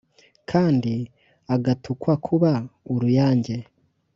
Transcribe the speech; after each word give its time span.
kandi 0.49 0.93
agatukwa 1.55 2.13
kuba 2.25 2.51
uruyange 2.93 3.55